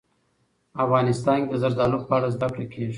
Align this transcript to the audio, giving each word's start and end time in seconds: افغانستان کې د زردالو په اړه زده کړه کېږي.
افغانستان 0.85 1.37
کې 1.43 1.49
د 1.51 1.55
زردالو 1.63 1.97
په 2.07 2.13
اړه 2.17 2.27
زده 2.35 2.47
کړه 2.53 2.65
کېږي. 2.73 2.89